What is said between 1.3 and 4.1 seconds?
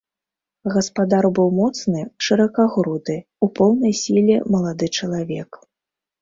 быў моцны, шыракагруды, у поўнай